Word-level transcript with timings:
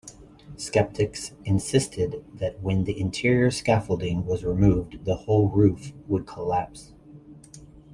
Skeptics 0.57 1.33
insisted 1.45 2.25
that 2.33 2.59
when 2.59 2.85
the 2.85 2.99
interior 2.99 3.51
scaffolding 3.51 4.25
was 4.25 4.43
removed, 4.43 5.05
the 5.05 5.13
whole 5.13 5.47
roof 5.49 5.93
would 6.07 6.25
collapse. 6.25 6.91